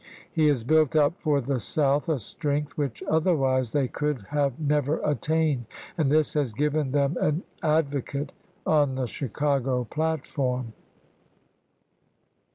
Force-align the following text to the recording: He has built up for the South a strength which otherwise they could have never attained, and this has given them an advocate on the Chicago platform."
He 0.31 0.47
has 0.47 0.63
built 0.63 0.95
up 0.95 1.19
for 1.19 1.41
the 1.41 1.59
South 1.59 2.09
a 2.09 2.17
strength 2.17 2.75
which 2.75 3.03
otherwise 3.07 3.69
they 3.71 3.87
could 3.87 4.23
have 4.29 4.59
never 4.59 4.99
attained, 5.03 5.67
and 5.95 6.09
this 6.09 6.33
has 6.33 6.53
given 6.53 6.91
them 6.91 7.17
an 7.21 7.43
advocate 7.61 8.31
on 8.65 8.95
the 8.95 9.05
Chicago 9.05 9.83
platform." 9.83 10.73